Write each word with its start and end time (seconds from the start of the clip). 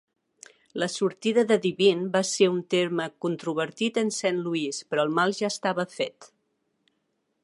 La 0.83 0.85
sortida 0.93 1.43
de 1.51 1.57
Devine 1.65 2.07
va 2.15 2.21
ser 2.29 2.47
un 2.53 2.57
tema 2.75 3.05
controvertit 3.27 4.01
en 4.05 4.11
Saint 4.21 4.43
Louis, 4.47 4.83
però 4.93 5.05
el 5.09 5.15
mal 5.19 5.37
ja 5.43 5.51
estava 5.55 5.87
fet. 5.97 6.29